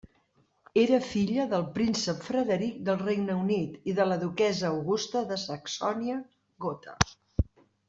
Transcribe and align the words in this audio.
Era 0.83 0.99
filla 1.09 1.43
del 1.51 1.65
príncep 1.75 2.23
Frederic 2.29 2.79
del 2.87 2.97
Regne 3.03 3.37
Unit 3.43 3.93
i 3.93 3.97
de 4.01 4.09
la 4.09 4.19
duquessa 4.25 4.67
Augusta 4.73 5.25
de 5.35 5.41
Saxònia-Gotha. 5.45 6.99